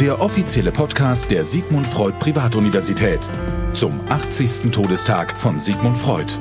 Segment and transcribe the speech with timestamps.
[0.00, 3.20] der offizielle Podcast der Sigmund Freud Privatuniversität
[3.74, 4.70] zum 80.
[4.70, 6.38] Todestag von Sigmund Freud.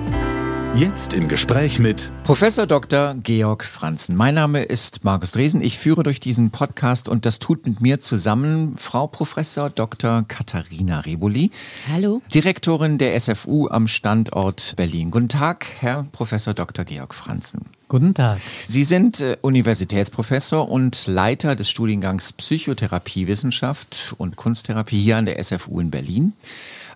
[0.73, 3.15] Jetzt im Gespräch mit Professor Dr.
[3.21, 4.15] Georg Franzen.
[4.15, 5.61] Mein Name ist Markus Dresen.
[5.61, 10.23] Ich führe durch diesen Podcast und das tut mit mir zusammen Frau Professor Dr.
[10.25, 11.51] Katharina Reboli.
[11.91, 12.21] Hallo.
[12.33, 15.11] Direktorin der SFU am Standort Berlin.
[15.11, 16.85] Guten Tag, Herr Professor Dr.
[16.85, 17.65] Georg Franzen.
[17.89, 18.39] Guten Tag.
[18.65, 25.81] Sie sind äh, Universitätsprofessor und Leiter des Studiengangs Psychotherapiewissenschaft und Kunsttherapie hier an der SFU
[25.81, 26.31] in Berlin.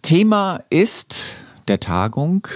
[0.01, 1.35] Thema ist
[1.67, 2.47] der Tagung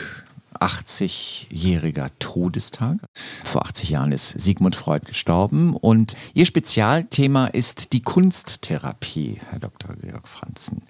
[0.61, 2.97] 80-jähriger Todestag.
[3.43, 9.95] Vor 80 Jahren ist Sigmund Freud gestorben und Ihr Spezialthema ist die Kunsttherapie, Herr Dr.
[9.95, 10.83] Georg Franzen.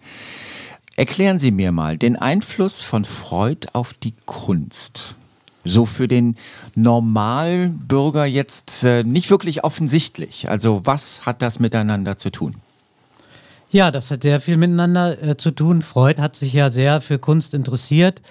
[0.95, 5.15] Erklären Sie mir mal den Einfluss von Freud auf die Kunst.
[5.63, 6.35] So für den
[6.75, 10.49] Normalbürger jetzt äh, nicht wirklich offensichtlich.
[10.49, 12.55] Also was hat das miteinander zu tun?
[13.71, 15.81] Ja, das hat sehr viel miteinander äh, zu tun.
[15.81, 18.21] Freud hat sich ja sehr für Kunst interessiert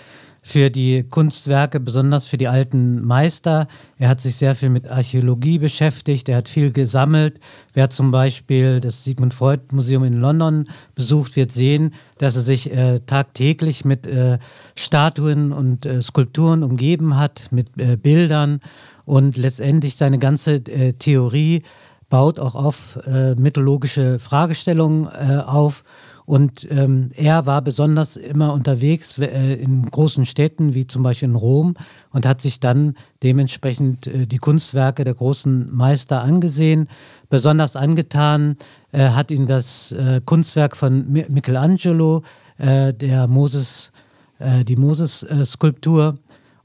[0.48, 3.68] für die Kunstwerke, besonders für die alten Meister.
[3.98, 7.38] Er hat sich sehr viel mit Archäologie beschäftigt, er hat viel gesammelt.
[7.74, 12.72] Wer zum Beispiel das Sigmund Freud Museum in London besucht, wird sehen, dass er sich
[12.72, 14.38] äh, tagtäglich mit äh,
[14.74, 18.60] Statuen und äh, Skulpturen umgeben hat, mit äh, Bildern
[19.04, 21.62] und letztendlich seine ganze äh, Theorie
[22.08, 25.84] baut auch auf äh, mythologische Fragestellungen auf
[26.28, 31.34] und ähm, er war besonders immer unterwegs äh, in großen Städten, wie zum Beispiel in
[31.34, 31.74] Rom,
[32.10, 36.90] und hat sich dann dementsprechend äh, die Kunstwerke der großen Meister angesehen.
[37.30, 38.58] Besonders angetan
[38.92, 42.22] äh, hat ihn das äh, Kunstwerk von Michelangelo,
[42.58, 43.90] äh, der Moses,
[44.38, 46.18] äh, die Moses-Skulptur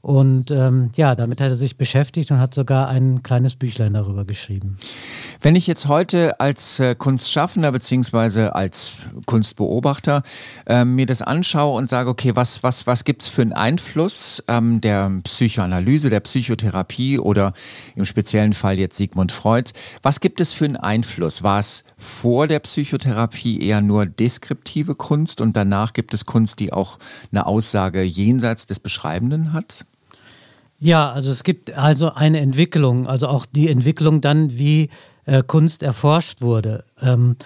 [0.04, 4.26] und ähm, ja, damit hat er sich beschäftigt und hat sogar ein kleines Büchlein darüber
[4.26, 4.76] geschrieben.
[5.40, 8.48] Wenn ich jetzt heute als äh, Kunstschaffender bzw.
[8.48, 8.92] als
[9.24, 10.22] Kunstbeobachter
[10.66, 14.44] äh, mir das anschaue und sage, okay, was, was, was gibt es für einen Einfluss
[14.46, 17.54] ähm, der Psychoanalyse, der Psychotherapie oder
[17.96, 19.70] im speziellen Fall jetzt Sigmund Freud,
[20.02, 21.42] was gibt es für einen Einfluss?
[21.42, 26.74] War es vor der Psychotherapie eher nur deskriptive Kunst und danach gibt es Kunst, die
[26.74, 26.98] auch
[27.32, 29.86] eine Aussage jenseits des Beschreibenden hat?
[30.84, 34.90] Ja, also es gibt also eine Entwicklung, also auch die Entwicklung dann, wie
[35.24, 36.84] äh, Kunst erforscht wurde.
[37.00, 37.36] Ähm,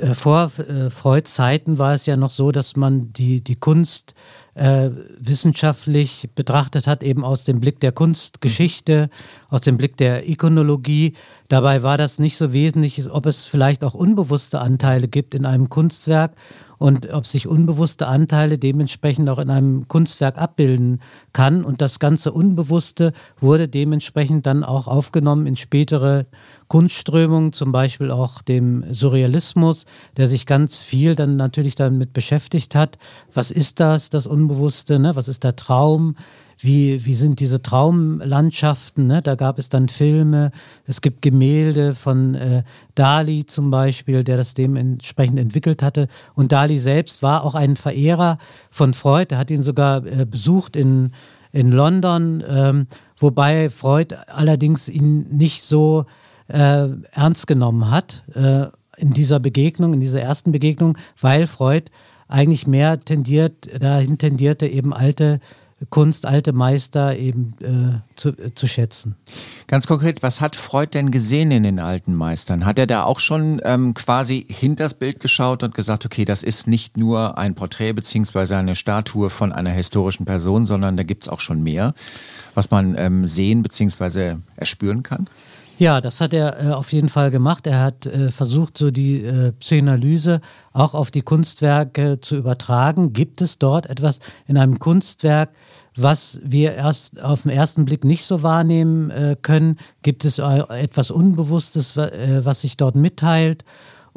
[0.00, 4.14] äh, vor äh, Freuds Zeiten war es ja noch so, dass man die, die Kunst
[4.54, 4.88] äh,
[5.18, 9.10] wissenschaftlich betrachtet hat, eben aus dem Blick der Kunstgeschichte,
[9.50, 11.12] aus dem Blick der Ikonologie.
[11.48, 15.68] Dabei war das nicht so wesentlich, ob es vielleicht auch unbewusste Anteile gibt in einem
[15.68, 16.32] Kunstwerk
[16.78, 21.00] und ob sich unbewusste Anteile dementsprechend auch in einem Kunstwerk abbilden
[21.32, 21.64] kann.
[21.64, 26.26] Und das ganze Unbewusste wurde dementsprechend dann auch aufgenommen in spätere
[26.68, 29.86] Kunstströmungen, zum Beispiel auch dem Surrealismus,
[30.16, 32.98] der sich ganz viel dann natürlich damit beschäftigt hat.
[33.32, 34.98] Was ist das, das Unbewusste?
[34.98, 35.16] Ne?
[35.16, 36.14] Was ist der Traum?
[36.58, 39.06] Wie, wie sind diese Traumlandschaften.
[39.06, 39.22] Ne?
[39.22, 40.50] Da gab es dann Filme,
[40.86, 42.62] es gibt Gemälde von äh,
[42.94, 46.08] Dali zum Beispiel, der das dementsprechend entwickelt hatte.
[46.34, 48.38] Und Dali selbst war auch ein Verehrer
[48.70, 51.12] von Freud, er hat ihn sogar äh, besucht in,
[51.52, 52.86] in London, ähm,
[53.16, 56.06] wobei Freud allerdings ihn nicht so
[56.48, 58.66] äh, ernst genommen hat äh,
[58.96, 61.90] in dieser Begegnung, in dieser ersten Begegnung, weil Freud
[62.26, 65.40] eigentlich mehr tendiert, dahin tendierte, eben alte
[65.90, 69.14] Kunst, alte Meister eben äh, zu, äh, zu schätzen.
[69.68, 72.66] Ganz konkret, was hat Freud denn gesehen in den alten Meistern?
[72.66, 76.66] Hat er da auch schon ähm, quasi hinters Bild geschaut und gesagt, okay, das ist
[76.66, 81.28] nicht nur ein Porträt beziehungsweise eine Statue von einer historischen Person, sondern da gibt es
[81.28, 81.94] auch schon mehr,
[82.54, 85.28] was man ähm, sehen beziehungsweise erspüren kann?
[85.78, 87.68] Ja, das hat er äh, auf jeden Fall gemacht.
[87.68, 90.40] Er hat äh, versucht, so die äh, Psychoanalyse
[90.72, 93.12] auch auf die Kunstwerke zu übertragen.
[93.12, 94.18] Gibt es dort etwas
[94.48, 95.50] in einem Kunstwerk,
[95.94, 99.78] was wir erst auf den ersten Blick nicht so wahrnehmen äh, können?
[100.02, 103.64] Gibt es äh, etwas Unbewusstes, äh, was sich dort mitteilt?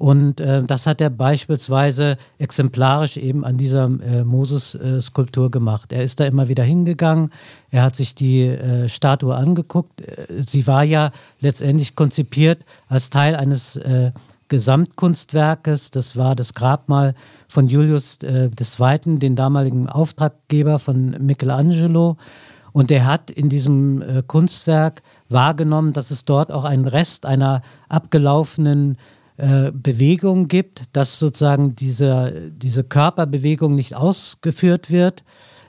[0.01, 5.93] Und äh, das hat er beispielsweise exemplarisch eben an dieser äh, Moses-Skulptur gemacht.
[5.93, 7.29] Er ist da immer wieder hingegangen,
[7.69, 10.01] er hat sich die äh, Statue angeguckt.
[10.01, 14.11] Äh, sie war ja letztendlich konzipiert als Teil eines äh,
[14.47, 15.91] Gesamtkunstwerkes.
[15.91, 17.13] Das war das Grabmal
[17.47, 22.17] von Julius äh, II., den damaligen Auftraggeber von Michelangelo.
[22.71, 27.61] Und er hat in diesem äh, Kunstwerk wahrgenommen, dass es dort auch einen Rest einer
[27.87, 28.97] abgelaufenen äh,
[29.73, 35.23] Bewegung gibt, dass sozusagen diese, diese Körperbewegung nicht ausgeführt wird,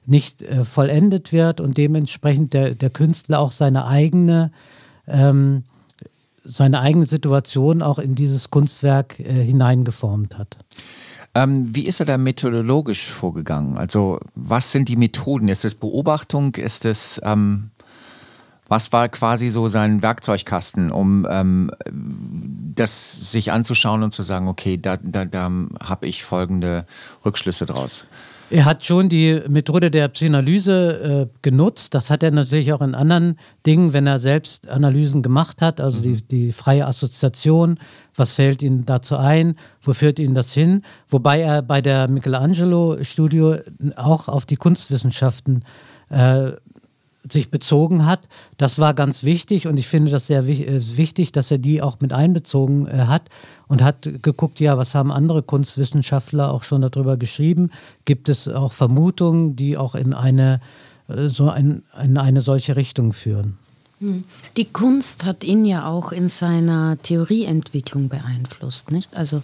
[0.05, 4.51] nicht äh, vollendet wird und dementsprechend der, der Künstler auch seine eigene,
[5.07, 5.65] ähm,
[6.45, 10.57] seine eigene Situation auch in dieses Kunstwerk äh, hineingeformt hat.
[11.35, 13.79] Ähm, wie ist er da methodologisch vorgegangen?
[13.79, 15.49] Also was sind die Methoden?
[15.49, 16.57] Ist es Beobachtung?
[16.57, 17.71] Ist es ähm,
[18.73, 21.71] was war quasi so sein Werkzeugkasten, um ähm,
[22.75, 25.51] das sich anzuschauen und zu sagen, okay, da, da, da
[25.85, 26.87] habe ich folgende
[27.23, 28.07] Rückschlüsse draus?
[28.49, 31.93] Er hat schon die Methode der Psychoanalyse äh, genutzt.
[31.93, 35.99] Das hat er natürlich auch in anderen Dingen, wenn er selbst Analysen gemacht hat, also
[35.99, 36.03] mhm.
[36.03, 37.79] die, die freie Assoziation,
[38.17, 43.59] was fällt ihm dazu ein, wo führt ihn das hin, wobei er bei der Michelangelo-Studio
[43.97, 45.63] auch auf die Kunstwissenschaften
[46.09, 46.53] äh,
[47.31, 48.21] sich bezogen hat.
[48.57, 52.01] Das war ganz wichtig und ich finde das sehr äh, wichtig, dass er die auch
[52.01, 53.29] mit einbezogen äh, hat
[53.69, 57.71] und hat geguckt, ja, was haben andere Kunstwissenschaftler auch schon darüber geschrieben?
[58.05, 60.61] Gibt es auch Vermutungen, die auch in eine,
[61.09, 63.59] äh, so ein, in eine solche Richtung führen?
[64.01, 64.25] Hm.
[64.57, 69.17] Die Kunst hat ihn ja auch in seiner Theorieentwicklung beeinflusst, nicht?
[69.17, 69.43] Also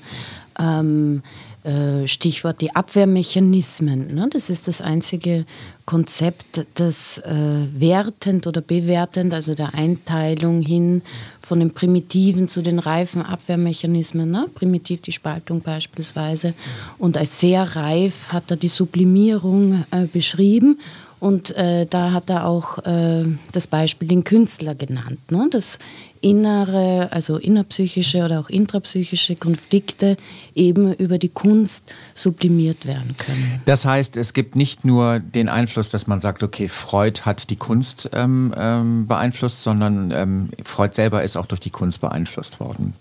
[0.58, 1.22] ähm,
[1.64, 4.14] äh, Stichwort die Abwehrmechanismen.
[4.14, 4.28] Ne?
[4.30, 5.44] Das ist das einzige
[5.86, 7.34] Konzept, das äh,
[7.74, 11.02] wertend oder bewertend, also der Einteilung hin
[11.40, 14.46] von den primitiven zu den reifen Abwehrmechanismen, ne?
[14.54, 16.54] primitiv die Spaltung beispielsweise.
[16.98, 20.78] Und als sehr reif hat er die Sublimierung äh, beschrieben.
[21.20, 25.18] Und äh, da hat er auch äh, das Beispiel den Künstler genannt.
[25.30, 25.48] Ne?
[25.50, 25.78] Das
[26.20, 30.16] innere, also innerpsychische oder auch intrapsychische Konflikte
[30.54, 31.84] eben über die Kunst
[32.14, 33.60] sublimiert werden können.
[33.66, 37.56] Das heißt, es gibt nicht nur den Einfluss, dass man sagt, okay, Freud hat die
[37.56, 42.94] Kunst ähm, ähm, beeinflusst, sondern ähm, Freud selber ist auch durch die Kunst beeinflusst worden.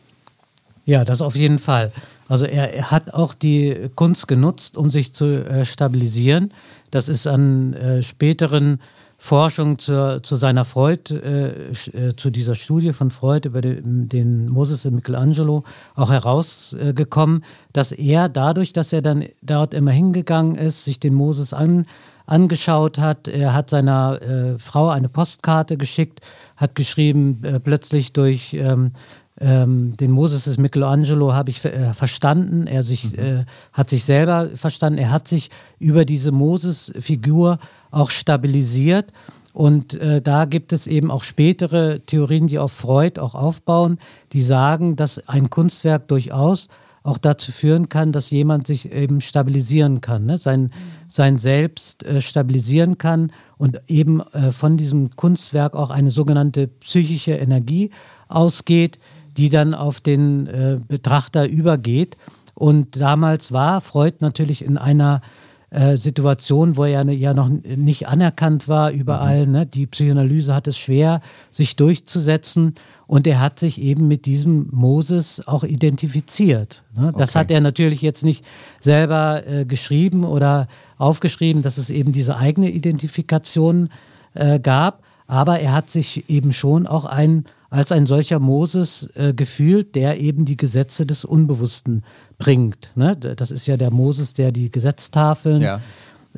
[0.86, 1.92] Ja, das auf jeden Fall.
[2.27, 6.53] Also er, er hat auch die Kunst genutzt, um sich zu äh, stabilisieren.
[6.91, 8.79] Das ist an äh, späteren
[9.19, 14.47] Forschung zur, zu seiner Freud, äh, äh, zu dieser Studie von Freud über den, den
[14.47, 15.63] Moses und Michelangelo
[15.95, 17.44] auch herausgekommen,
[17.74, 21.88] dass er dadurch, dass er dann dort immer hingegangen ist, sich den Moses an,
[22.27, 26.21] angeschaut hat, er hat seiner äh, Frau eine Postkarte geschickt,
[26.56, 28.91] hat geschrieben, äh, plötzlich durch ähm,
[29.39, 33.19] ähm, den Moses des Michelangelo habe ich äh, verstanden, er sich, mhm.
[33.19, 35.50] äh, hat sich selber verstanden, er hat sich
[35.80, 37.60] über diese Moses-Figur
[37.92, 39.13] auch stabilisiert.
[39.54, 43.98] Und äh, da gibt es eben auch spätere Theorien, die auf Freud auch aufbauen,
[44.34, 46.68] die sagen, dass ein Kunstwerk durchaus
[47.07, 50.38] auch dazu führen kann, dass jemand sich eben stabilisieren kann, ne?
[50.38, 50.72] sein, mhm.
[51.07, 57.31] sein Selbst äh, stabilisieren kann und eben äh, von diesem Kunstwerk auch eine sogenannte psychische
[57.31, 57.92] Energie
[58.28, 59.00] ausgeht,
[59.38, 62.18] die dann auf den äh, Betrachter übergeht.
[62.54, 65.22] Und damals war Freud natürlich in einer
[65.69, 69.45] äh, Situation, wo er ja noch nicht anerkannt war überall.
[69.45, 69.51] Mhm.
[69.51, 69.66] Ne?
[69.66, 72.74] Die Psychoanalyse hat es schwer, sich durchzusetzen.
[73.06, 76.84] Und er hat sich eben mit diesem Moses auch identifiziert.
[76.95, 77.13] Ne?
[77.18, 77.39] Das okay.
[77.39, 78.44] hat er natürlich jetzt nicht
[78.80, 80.68] selber äh, geschrieben oder
[80.98, 83.89] aufgeschrieben, dass es eben diese eigene Identifikation
[84.34, 85.04] äh, gab.
[85.28, 90.19] Aber er hat sich eben schon auch ein als ein solcher Moses äh, gefühlt, der
[90.19, 92.04] eben die Gesetze des Unbewussten
[92.38, 92.92] bringt.
[92.96, 93.16] Ne?
[93.16, 95.81] Das ist ja der Moses, der die Gesetztafeln ja.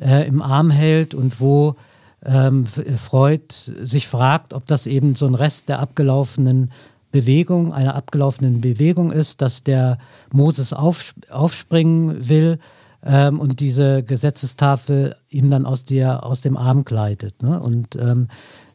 [0.00, 1.76] äh, im Arm hält und wo
[2.24, 6.70] ähm, Freud sich fragt, ob das eben so ein Rest der abgelaufenen
[7.12, 9.98] Bewegung, einer abgelaufenen Bewegung ist, dass der
[10.32, 12.58] Moses auf, aufspringen will
[13.04, 17.42] ähm, und diese Gesetzestafel ihm dann aus, der, aus dem Arm gleitet.
[17.42, 17.58] Ne?
[17.58, 18.28] Und ähm,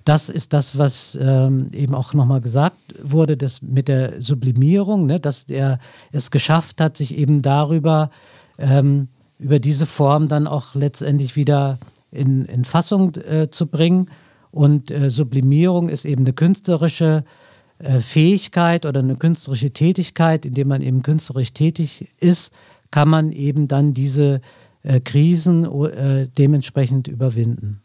[0.06, 5.20] das ist das, was ähm, eben auch nochmal gesagt wurde, das mit der Sublimierung, ne,
[5.20, 5.80] dass er
[6.12, 8.12] es geschafft hat, sich eben darüber,
[8.60, 9.08] ähm,
[9.40, 11.80] über diese Form dann auch letztendlich wieder
[12.12, 14.08] in, in Fassung äh, zu bringen.
[14.52, 17.26] Und äh, Sublimierung ist eben eine künstlerische
[17.80, 22.54] äh, Fähigkeit oder eine künstlerische Tätigkeit, indem man eben künstlerisch tätig ist,
[22.92, 24.40] kann man eben dann diese
[25.04, 27.82] Krisen äh, dementsprechend überwinden.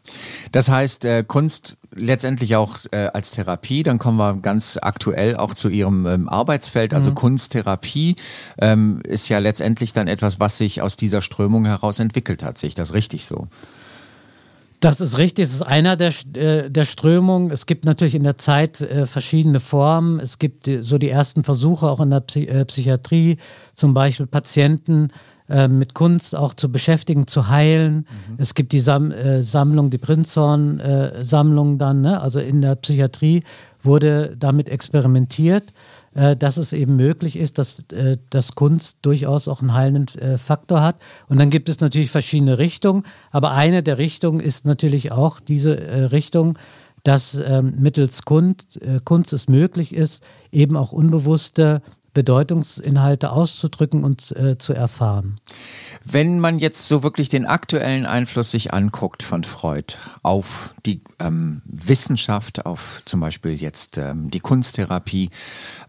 [0.51, 5.53] Das heißt, äh, Kunst letztendlich auch äh, als Therapie, dann kommen wir ganz aktuell auch
[5.53, 7.15] zu Ihrem ähm, Arbeitsfeld, also mhm.
[7.15, 8.15] Kunsttherapie
[8.59, 12.57] ähm, ist ja letztendlich dann etwas, was sich aus dieser Strömung heraus entwickelt hat.
[12.57, 13.47] Sehe ich das richtig so?
[14.81, 17.51] Das ist richtig, es ist einer der, äh, der Strömungen.
[17.51, 20.19] Es gibt natürlich in der Zeit äh, verschiedene Formen.
[20.19, 23.37] Es gibt äh, so die ersten Versuche auch in der Psy äh, Psychiatrie,
[23.75, 25.11] zum Beispiel Patienten
[25.51, 28.07] äh, mit Kunst auch zu beschäftigen, zu heilen.
[28.29, 28.35] Mhm.
[28.37, 32.21] Es gibt die Sam äh, Sammlung, die Prinzhorn-Sammlung äh, dann, ne?
[32.21, 33.43] also in der Psychiatrie
[33.83, 35.73] wurde damit experimentiert,
[36.13, 40.81] äh, dass es eben möglich ist, dass, äh, dass Kunst durchaus auch einen heilenden Faktor
[40.81, 41.01] hat.
[41.27, 46.11] Und dann gibt es natürlich verschiedene Richtungen, aber eine der Richtungen ist natürlich auch diese
[46.13, 46.57] Richtung,
[47.03, 51.81] dass ähm, mittels Kunst, Kunst es möglich ist, eben auch unbewusste
[52.13, 55.39] Bedeutungsinhalte auszudrücken und äh, zu erfahren.
[56.03, 61.61] Wenn man jetzt so wirklich den aktuellen Einfluss sich anguckt von Freud auf die ähm,
[61.65, 65.29] Wissenschaft, auf zum Beispiel jetzt ähm, die Kunsttherapie,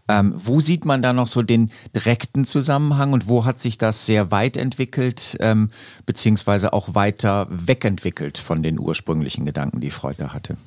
[0.07, 4.05] ähm, wo sieht man da noch so den direkten Zusammenhang und wo hat sich das
[4.05, 5.71] sehr weit entwickelt, ähm,
[6.05, 10.57] beziehungsweise auch weiter wegentwickelt von den ursprünglichen Gedanken, die Freud da hatte?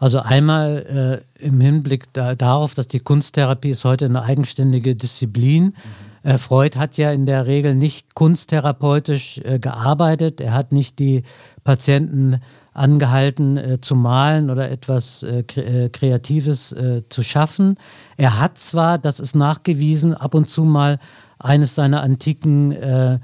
[0.00, 5.64] Also einmal äh, im Hinblick da, darauf, dass die Kunsttherapie ist heute eine eigenständige Disziplin.
[5.64, 6.30] Mhm.
[6.30, 10.40] Äh, Freud hat ja in der Regel nicht kunsttherapeutisch äh, gearbeitet.
[10.40, 11.22] Er hat nicht die
[11.64, 12.40] Patienten
[12.72, 16.74] angehalten äh, zu malen oder etwas äh, äh, Kreatives
[17.10, 17.76] zu schaffen.
[18.16, 20.98] Er hat zwar, das ist nachgewiesen, ab und zu mal
[21.38, 23.20] eines seiner antiken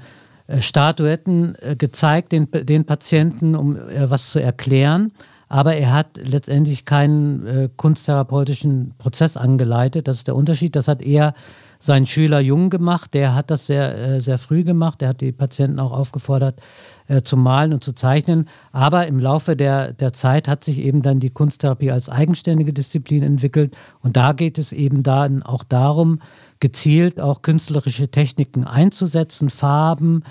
[0.59, 5.11] Statuetten gezeigt den, den Patienten, um was zu erklären
[5.49, 10.07] aber er hat letztendlich keinen äh, kunsttherapeutischen Prozess angeleitet.
[10.07, 10.75] Das ist der Unterschied.
[10.75, 11.33] Das hat er
[11.79, 13.13] sein Schüler Jung gemacht.
[13.13, 15.01] Der hat das sehr, äh, sehr früh gemacht.
[15.01, 16.59] Der hat die Patienten auch aufgefordert,
[17.07, 18.49] äh, zu malen und zu zeichnen.
[18.71, 23.23] Aber im Laufe der, der Zeit hat sich eben dann die Kunsttherapie als eigenständige Disziplin
[23.23, 23.75] entwickelt.
[24.01, 26.19] Und da geht es eben dann auch darum,
[26.59, 30.23] gezielt auch künstlerische Techniken einzusetzen, Farben,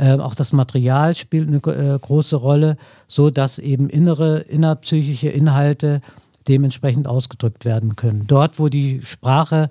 [0.00, 2.76] äh, auch das Material spielt eine äh, große Rolle,
[3.06, 6.00] so dass eben innere, innerpsychische Inhalte
[6.48, 8.24] dementsprechend ausgedrückt werden können.
[8.26, 9.68] Dort, wo die Sprache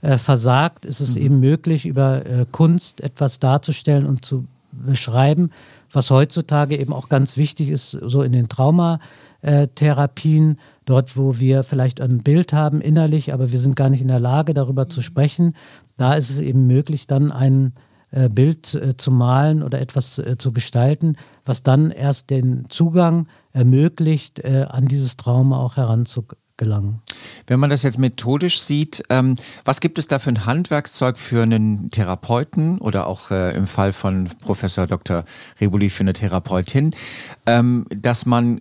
[0.00, 1.22] äh, versagt, ist es mhm.
[1.22, 5.50] eben möglich, über äh, Kunst etwas darzustellen und zu beschreiben,
[5.90, 12.00] was heutzutage eben auch ganz wichtig ist, so in den Traumatherapien, dort, wo wir vielleicht
[12.00, 15.04] ein Bild haben innerlich, aber wir sind gar nicht in der Lage, darüber zu mhm.
[15.04, 15.56] sprechen.
[15.96, 17.70] Da ist es eben möglich, dann einen äh,
[18.28, 24.42] Bild äh, zu malen oder etwas äh, zu gestalten, was dann erst den Zugang ermöglicht,
[24.44, 27.02] an dieses Trauma auch heranzugelangen.
[27.46, 31.42] Wenn man das jetzt methodisch sieht, ähm, was gibt es da für ein Handwerkszeug für
[31.42, 35.24] einen Therapeuten oder auch äh, im Fall von Professor Dr.
[35.60, 36.94] Rebuli für eine Therapeutin,
[37.46, 38.60] ähm, dass man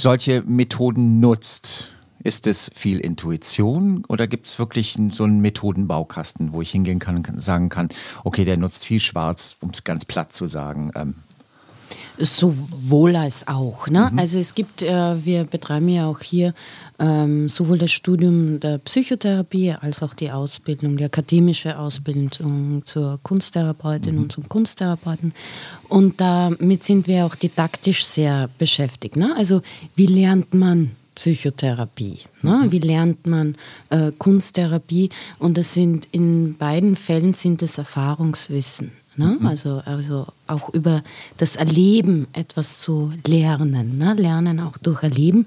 [0.00, 1.90] solche Methoden nutzt?
[2.24, 7.16] Ist es viel Intuition oder gibt es wirklich so einen Methodenbaukasten, wo ich hingehen kann
[7.16, 7.88] und sagen kann,
[8.24, 10.92] okay, der nutzt viel Schwarz, um es ganz platt zu sagen?
[10.94, 11.14] Ähm.
[12.18, 13.88] Sowohl als auch.
[13.88, 14.10] Ne?
[14.12, 14.18] Mhm.
[14.18, 16.54] Also es gibt, äh, wir betreiben ja auch hier
[16.98, 24.14] ähm, sowohl das Studium der Psychotherapie als auch die Ausbildung, die akademische Ausbildung zur Kunsttherapeutin
[24.14, 24.22] mhm.
[24.22, 25.32] und zum Kunsttherapeuten.
[25.88, 29.16] Und damit sind wir auch didaktisch sehr beschäftigt.
[29.16, 29.34] Ne?
[29.36, 29.62] Also
[29.96, 32.18] wie lernt man Psychotherapie.
[32.42, 32.66] Ne?
[32.70, 33.54] Wie lernt man
[33.90, 35.10] äh, Kunsttherapie?
[35.38, 38.90] Und das sind in beiden Fällen sind es Erfahrungswissen.
[39.14, 39.36] Ne?
[39.38, 39.46] Mhm.
[39.46, 41.04] Also, also auch über
[41.36, 43.98] das Erleben etwas zu lernen.
[43.98, 44.14] Ne?
[44.14, 45.46] Lernen auch durch Erleben.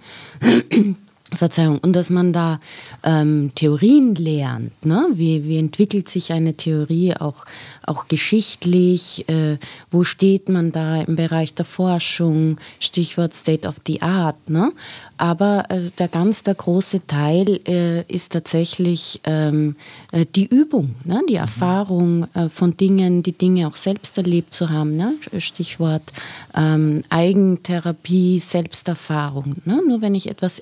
[1.33, 2.59] Verzeihung, und dass man da
[3.03, 5.07] ähm, Theorien lernt, ne?
[5.13, 7.45] wie, wie entwickelt sich eine Theorie auch,
[7.83, 9.57] auch geschichtlich, äh,
[9.89, 14.49] wo steht man da im Bereich der Forschung, Stichwort State of the Art.
[14.49, 14.71] Ne?
[15.17, 19.75] Aber also der ganz der große Teil äh, ist tatsächlich ähm,
[20.11, 21.21] äh, die Übung, ne?
[21.27, 24.95] die Erfahrung äh, von Dingen, die Dinge auch selbst erlebt zu haben.
[24.95, 25.13] Ne?
[25.39, 26.03] Stichwort
[26.55, 29.55] ähm, Eigentherapie, Selbsterfahrung.
[29.65, 29.81] Ne?
[29.87, 30.59] Nur wenn ich etwas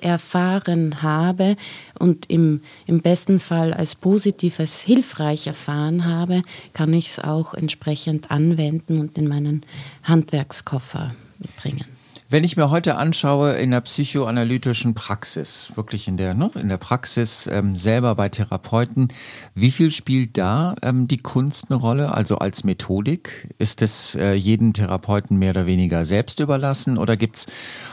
[0.54, 1.56] erfahren habe
[1.98, 6.42] und im, im besten Fall als positiv, als hilfreich erfahren habe,
[6.72, 9.62] kann ich es auch entsprechend anwenden und in meinen
[10.04, 11.14] Handwerkskoffer
[11.60, 11.93] bringen.
[12.26, 16.78] Wenn ich mir heute anschaue in der psychoanalytischen Praxis, wirklich in der, ne, in der
[16.78, 19.08] Praxis ähm, selber bei Therapeuten,
[19.54, 23.54] wie viel spielt da ähm, die Kunst eine Rolle, also als Methodik?
[23.58, 27.46] Ist es äh, jeden Therapeuten mehr oder weniger selbst überlassen oder gibt es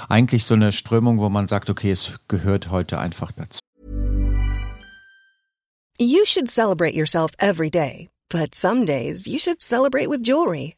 [0.08, 3.60] eigentlich so eine Strömung, wo man sagt, okay, es gehört heute einfach dazu?
[6.00, 10.78] You should celebrate yourself every day, but some days you should celebrate with jewelry.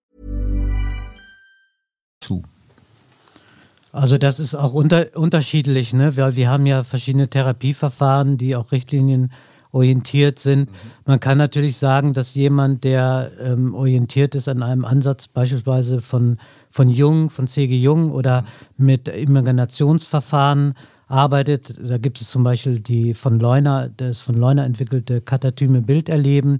[3.91, 6.15] Also das ist auch unter, unterschiedlich, ne?
[6.15, 9.31] weil wir haben ja verschiedene Therapieverfahren, die auch Richtlinien
[9.71, 10.69] orientiert sind.
[10.69, 10.75] Mhm.
[11.05, 16.37] Man kann natürlich sagen, dass jemand, der ähm, orientiert ist an einem Ansatz beispielsweise von,
[16.69, 17.75] von Jung, von C.G.
[17.77, 18.43] Jung oder
[18.77, 18.85] mhm.
[18.85, 20.73] mit Imaginationsverfahren
[21.07, 21.77] arbeitet.
[21.83, 26.59] Da gibt es zum Beispiel die von Leuner, das von Leuner entwickelte Katatyme Bilderleben.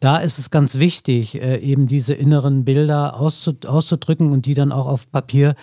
[0.00, 4.86] Da ist es ganz wichtig, äh, eben diese inneren Bilder auszudrücken und die dann auch
[4.86, 5.54] auf Papier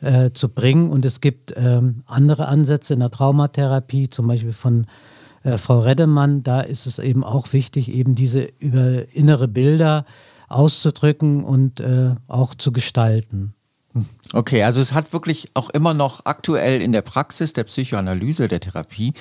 [0.00, 0.90] äh, zu bringen.
[0.90, 4.86] Und es gibt ähm, andere Ansätze in der Traumatherapie, zum Beispiel von
[5.42, 6.42] äh, Frau Reddemann.
[6.42, 10.04] Da ist es eben auch wichtig, eben diese über innere Bilder
[10.48, 13.54] auszudrücken und äh, auch zu gestalten.
[14.32, 18.58] Okay, also es hat wirklich auch immer noch aktuell in der Praxis der Psychoanalyse, der
[18.58, 19.14] Therapie,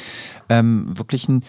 [0.49, 1.43] ähm, wirklich einen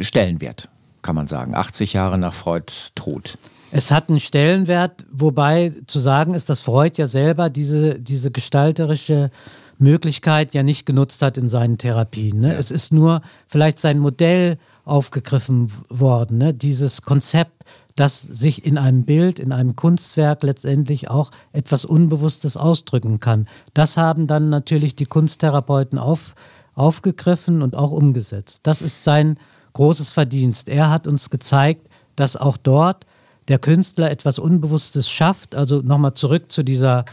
[0.00, 0.68] Stellenwert,
[1.00, 1.54] kann man sagen.
[1.54, 3.38] 80 Jahre nach Freuds Tod.
[3.70, 9.30] Es hat einen Stellenwert, wobei zu sagen ist, dass Freud ja selber diese, diese gestalterische
[9.78, 12.40] Möglichkeit ja nicht genutzt hat in seinen Therapien.
[12.40, 12.52] Ne?
[12.52, 12.58] Ja.
[12.58, 16.54] Es ist nur vielleicht sein Modell aufgegriffen worden, ne?
[16.54, 23.18] dieses Konzept, dass sich in einem Bild, in einem Kunstwerk letztendlich auch etwas Unbewusstes ausdrücken
[23.18, 23.48] kann.
[23.74, 26.34] Das haben dann natürlich die Kunsttherapeuten auf,
[26.74, 28.60] aufgegriffen und auch umgesetzt.
[28.62, 29.38] Das ist sein
[29.72, 30.68] großes Verdienst.
[30.68, 33.04] Er hat uns gezeigt, dass auch dort
[33.48, 35.54] der Künstler etwas Unbewusstes schafft.
[35.54, 37.04] Also nochmal zurück zu dieser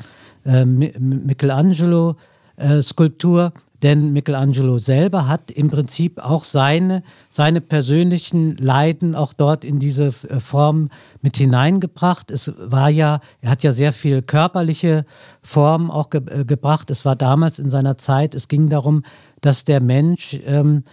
[0.45, 3.53] äh, Michelangelo-Skulptur.
[3.55, 9.79] Äh, denn Michelangelo selber hat im Prinzip auch seine, seine persönlichen Leiden auch dort in
[9.79, 10.89] diese äh, Form
[11.21, 12.31] mit hineingebracht.
[12.31, 15.05] Es war ja, er hat ja sehr viel körperliche
[15.41, 16.89] Formen auch ge äh, gebracht.
[16.89, 19.03] Es war damals in seiner Zeit, es ging darum,
[19.41, 20.83] dass der Mensch ähm,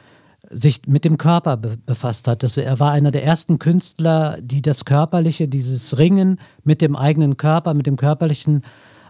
[0.52, 2.42] sich mit dem Körper be befasst hat.
[2.42, 7.37] Das, er war einer der ersten Künstler, die das Körperliche, dieses Ringen mit dem eigenen
[7.37, 8.62] Körper, mit dem körperlichen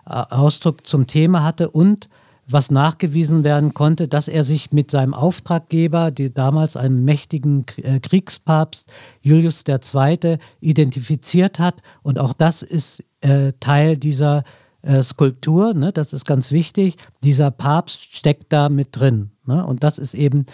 [0.07, 2.09] äh, Ausdruck zum Thema hatte und
[2.49, 8.01] was nachgewiesen werden konnte, dass er sich mit seinem Auftraggeber, die damals einem mächtigen äh,
[8.01, 11.83] Kriegspapst Julius II., identifiziert hat.
[12.03, 14.45] Und auch das ist äh, Teil dieser
[14.83, 15.93] äh, Skulptur, ne?
[15.93, 16.97] das ist ganz wichtig.
[17.23, 19.31] Dieser Papst steckt da mit drin.
[19.47, 19.65] Ne?
[19.65, 20.47] Und das ist eben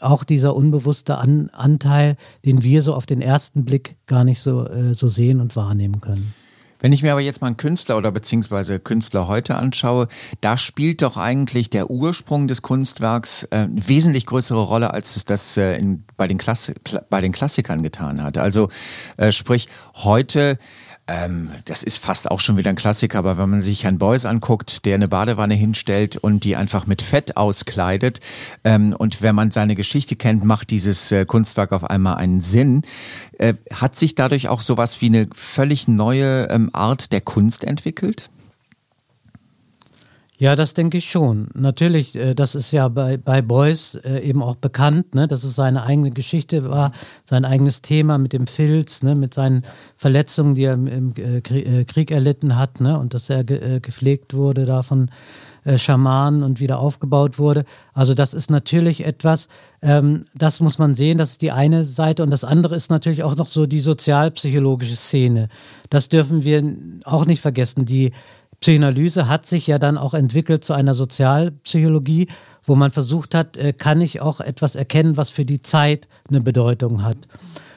[0.00, 4.66] auch dieser unbewusste An Anteil, den wir so auf den ersten Blick gar nicht so,
[4.66, 6.34] äh, so sehen und wahrnehmen können.
[6.80, 10.08] Wenn ich mir aber jetzt mal einen Künstler oder beziehungsweise Künstler heute anschaue,
[10.40, 15.26] da spielt doch eigentlich der Ursprung des Kunstwerks äh, eine wesentlich größere Rolle, als es
[15.26, 16.38] das äh, in, bei, den
[17.10, 18.38] bei den Klassikern getan hat.
[18.38, 18.70] Also
[19.18, 20.58] äh, sprich, heute
[21.10, 24.24] ähm, das ist fast auch schon wieder ein Klassiker, aber wenn man sich Herrn Beuys
[24.24, 28.20] anguckt, der eine Badewanne hinstellt und die einfach mit Fett auskleidet
[28.62, 32.82] ähm, und wenn man seine Geschichte kennt, macht dieses äh, Kunstwerk auf einmal einen Sinn.
[33.38, 38.30] Äh, hat sich dadurch auch sowas wie eine völlig neue ähm, Art der Kunst entwickelt?
[40.40, 41.48] Ja, das denke ich schon.
[41.52, 45.54] Natürlich, äh, das ist ja bei, bei Beuys äh, eben auch bekannt, ne, dass es
[45.54, 46.92] seine eigene Geschichte war,
[47.24, 52.10] sein eigenes Thema mit dem Filz, ne, mit seinen Verletzungen, die er im, äh, Krieg
[52.10, 55.10] erlitten hat, ne, und dass er ge, gepflegt wurde da von
[55.76, 57.66] Schamanen und wieder aufgebaut wurde.
[57.92, 59.46] Also das ist natürlich etwas,
[59.82, 63.24] ähm, das muss man sehen, das ist die eine Seite und das andere ist natürlich
[63.24, 65.50] auch noch so die sozialpsychologische Szene.
[65.90, 66.64] Das dürfen wir
[67.04, 67.84] auch nicht vergessen.
[67.84, 68.12] Die
[68.60, 72.28] Psychoanalyse hat sich ja dann auch entwickelt zu einer Sozialpsychologie,
[72.62, 76.40] wo man versucht hat, äh, kann ich auch etwas erkennen, was für die Zeit eine
[76.40, 77.16] Bedeutung hat.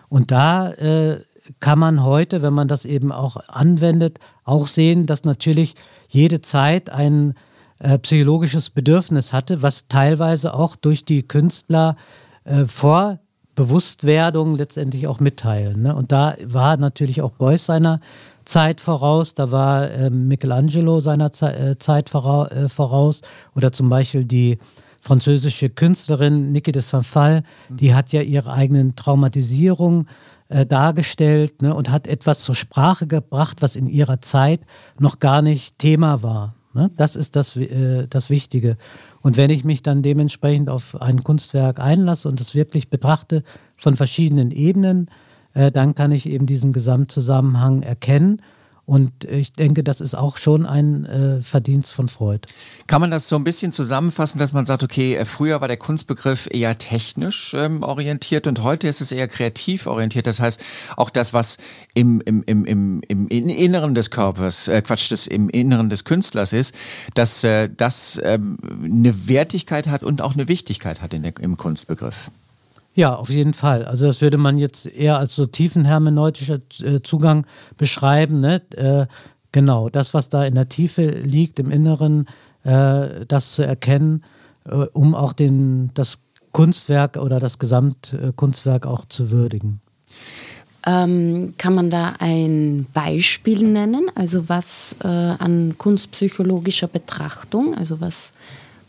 [0.09, 1.21] Und da äh,
[1.59, 5.75] kann man heute, wenn man das eben auch anwendet, auch sehen, dass natürlich
[6.07, 7.33] jede Zeit ein
[7.79, 11.95] äh, psychologisches Bedürfnis hatte, was teilweise auch durch die Künstler
[12.43, 13.19] äh, vor
[13.55, 15.83] Bewusstwerdung letztendlich auch mitteilen.
[15.83, 15.95] Ne?
[15.95, 17.99] Und da war natürlich auch Beuys seiner
[18.45, 23.21] Zeit voraus, da war äh, Michelangelo seiner Ze äh, Zeit vora äh, voraus
[23.55, 24.57] oder zum Beispiel die
[24.99, 27.77] französische Künstlerin Niki de Saint-Phal, mhm.
[27.77, 30.07] die hat ja ihre eigenen Traumatisierungen
[30.47, 34.61] äh, dargestellt ne, und hat etwas zur Sprache gebracht, was in ihrer Zeit
[34.99, 36.55] noch gar nicht Thema war.
[36.73, 36.89] Ne?
[36.95, 38.77] Das ist das, äh, das Wichtige.
[39.21, 43.43] Und wenn ich mich dann dementsprechend auf ein Kunstwerk einlasse und es wirklich betrachte
[43.77, 45.09] von verschiedenen Ebenen,
[45.53, 48.41] äh, dann kann ich eben diesen Gesamtzusammenhang erkennen.
[48.85, 52.41] Und ich denke, das ist auch schon ein äh, Verdienst von Freud.
[52.85, 55.77] Kann man das so ein bisschen zusammenfassen, dass man sagt, okay, äh, früher war der
[55.77, 60.27] Kunstbegriff eher technisch ähm, orientiert und heute ist es eher kreativ orientiert.
[60.27, 60.59] Das heißt,
[60.97, 61.59] auch das, was
[61.93, 66.51] im, im, im, im, im Inneren des Körpers, äh, Quatsch, das im Inneren des Künstlers
[66.51, 66.75] ist,
[67.13, 71.55] dass äh, das äh, eine Wertigkeit hat und auch eine Wichtigkeit hat in der, im
[71.55, 72.31] Kunstbegriff.
[72.95, 73.85] Ja, auf jeden Fall.
[73.85, 78.39] Also das würde man jetzt eher als so tiefenhermeneutischer äh, Zugang beschreiben.
[78.39, 78.61] Ne?
[78.75, 79.07] Äh,
[79.51, 82.27] genau, das, was da in der Tiefe liegt, im Inneren,
[82.63, 84.23] äh, das zu erkennen,
[84.93, 86.19] um auch den, das
[86.53, 89.81] Kunstwerk oder das Gesamtkunstwerk auch zu würdigen.
[90.85, 94.05] Ähm, kann man da ein Beispiel nennen?
[94.15, 98.31] Also was an kunstpsychologischer Betrachtung, also was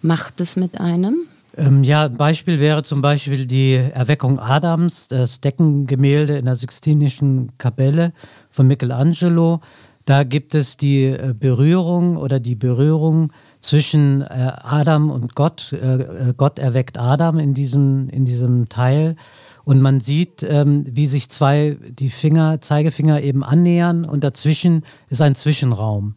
[0.00, 1.26] macht es mit einem?
[1.56, 7.52] Ähm, ja, ein Beispiel wäre zum Beispiel die Erweckung Adams, das Deckengemälde in der Sixtinischen
[7.58, 8.12] Kapelle
[8.50, 9.60] von Michelangelo.
[10.04, 15.72] Da gibt es die äh, Berührung oder die Berührung zwischen äh, Adam und Gott.
[15.72, 19.16] Äh, Gott erweckt Adam in diesem, in diesem Teil.
[19.64, 25.22] Und man sieht, ähm, wie sich zwei, die Finger, Zeigefinger eben annähern und dazwischen ist
[25.22, 26.16] ein Zwischenraum.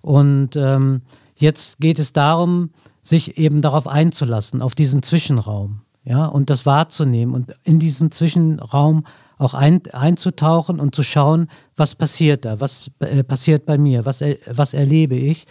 [0.00, 1.02] Und ähm,
[1.34, 2.70] jetzt geht es darum,
[3.06, 9.04] sich eben darauf einzulassen, auf diesen Zwischenraum, ja, und das wahrzunehmen und in diesen Zwischenraum
[9.38, 14.22] auch ein, einzutauchen und zu schauen, was passiert da, was äh, passiert bei mir, was,
[14.22, 15.46] äh, was erlebe ich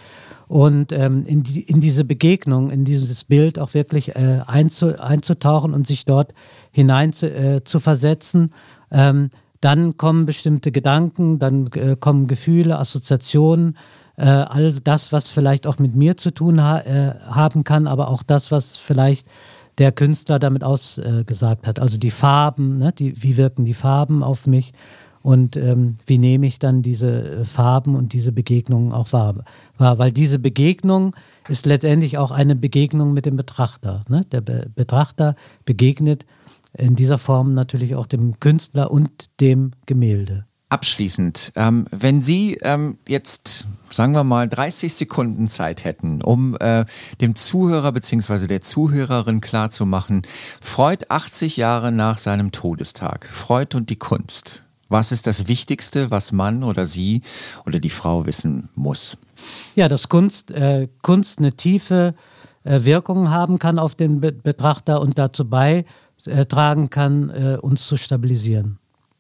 [0.47, 5.73] und ähm, in, die, in diese Begegnung, in dieses Bild auch wirklich äh, einzu, einzutauchen
[5.73, 6.33] und sich dort
[6.71, 8.53] hinein zu, äh, zu versetzen.
[8.91, 9.29] Ähm,
[9.61, 13.77] dann kommen bestimmte Gedanken, dann äh, kommen Gefühle, Assoziationen,
[14.17, 18.07] äh, all das, was vielleicht auch mit mir zu tun ha äh, haben kann, aber
[18.07, 19.27] auch das, was vielleicht
[19.77, 21.79] der Künstler damit ausgesagt hat.
[21.79, 22.93] Also die Farben, ne?
[22.93, 24.73] die, wie wirken die Farben auf mich
[25.21, 29.43] und ähm, wie nehme ich dann diese äh, Farben und diese Begegnungen auch wahr.
[29.77, 29.97] wahr.
[29.97, 31.15] Weil diese Begegnung
[31.49, 34.03] ist letztendlich auch eine Begegnung mit dem Betrachter.
[34.07, 34.23] Ne?
[34.31, 36.25] Der Be Betrachter begegnet
[36.77, 40.45] in dieser Form natürlich auch dem Künstler und dem Gemälde.
[40.75, 46.83] Abschließend, ähm, wenn Sie ähm, jetzt, sagen wir mal, 30 Sekunden Zeit hätten, um äh,
[47.21, 48.47] dem Zuhörer bzw.
[48.47, 50.23] der Zuhörerin klarzumachen,
[50.59, 56.33] Freud 80 Jahre nach seinem Todestag, Freud und die Kunst, was ist das Wichtigste, was
[56.33, 57.21] Mann oder sie
[57.65, 59.17] oder die Frau wissen muss?
[59.75, 62.15] Ja, dass Kunst, äh, Kunst eine tiefe
[62.65, 67.95] äh, Wirkung haben kann auf den Be Betrachter und dazu beitragen kann, äh, uns zu
[67.95, 68.77] stabilisieren.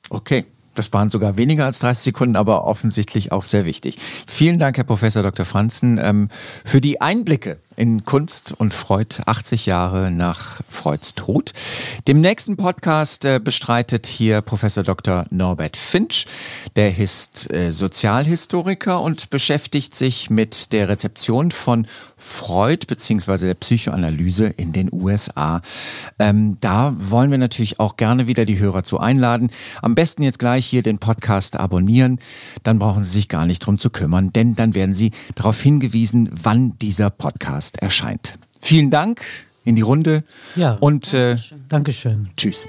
[0.09, 0.47] Okay.
[0.75, 3.97] Das waren sogar weniger als 30 Sekunden, aber offensichtlich auch sehr wichtig.
[4.27, 5.45] Vielen Dank, Herr Professor Dr.
[5.45, 6.29] Franzen, ähm,
[6.63, 11.51] für die Einblicke in Kunst und Freud 80 Jahre nach Freuds Tod.
[12.07, 15.25] Dem nächsten Podcast äh, bestreitet hier Professor Dr.
[15.29, 16.25] Norbert Finch.
[16.75, 23.47] Der ist äh, Sozialhistoriker und beschäftigt sich mit der Rezeption von Freud bzw.
[23.47, 25.61] der Psychoanalyse in den USA.
[26.19, 29.51] Ähm, da wollen wir natürlich auch gerne wieder die Hörer zu einladen.
[29.81, 32.19] Am besten jetzt gleich hier den Podcast abonnieren.
[32.63, 36.29] Dann brauchen Sie sich gar nicht drum zu kümmern, denn dann werden Sie darauf hingewiesen,
[36.31, 38.37] wann dieser Podcast Podcast erscheint.
[38.59, 39.21] Vielen Dank
[39.63, 40.23] in die Runde.
[40.55, 40.77] Ja.
[40.79, 41.37] Und äh,
[41.69, 42.29] Dankeschön.
[42.37, 42.65] Tschüss.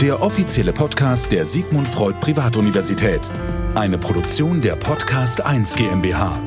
[0.00, 3.20] Der offizielle Podcast der Sigmund Freud Privatuniversität.
[3.74, 6.40] Eine Produktion der Podcast 1 GmbH.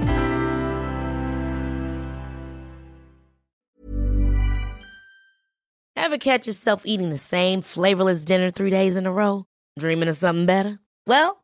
[5.95, 9.43] Ever catch yourself eating the same flavorless dinner three days in a row?
[9.77, 10.79] Dreaming of something better?
[11.05, 11.43] Well,